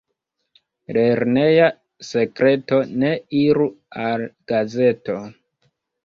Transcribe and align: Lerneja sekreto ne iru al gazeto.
Lerneja 0.95 1.65
sekreto 2.07 2.79
ne 3.03 3.11
iru 3.41 3.67
al 4.05 4.23
gazeto. 4.53 5.19